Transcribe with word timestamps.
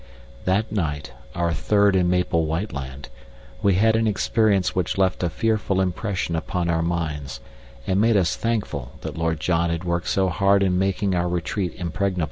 That 0.45 0.71
night 0.71 1.11
(our 1.35 1.53
third 1.53 1.95
in 1.95 2.09
Maple 2.09 2.47
White 2.47 2.73
Land) 2.73 3.07
we 3.61 3.75
had 3.75 3.95
an 3.95 4.07
experience 4.07 4.73
which 4.73 4.97
left 4.97 5.21
a 5.21 5.29
fearful 5.29 5.79
impression 5.79 6.35
upon 6.35 6.69
our 6.71 6.81
minds, 6.81 7.39
and 7.85 8.01
made 8.01 8.17
us 8.17 8.35
thankful 8.35 8.93
that 9.01 9.15
Lord 9.15 9.39
John 9.39 9.69
had 9.69 9.83
worked 9.83 10.07
so 10.07 10.29
hard 10.29 10.63
in 10.63 10.79
making 10.79 11.13
our 11.13 11.29
retreat 11.29 11.75
impregnable. 11.75 12.19